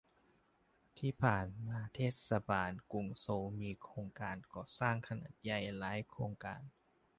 [0.97, 6.61] ที่ผ่านมาเทศบาลกรุงโซลมีโครงการก่อสร้างขนาดใหญ่หลายโครงการ